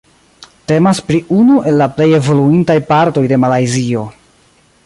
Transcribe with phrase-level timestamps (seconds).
[0.71, 4.09] Temas pri unu el la plej evoluintaj partoj de Malajzio.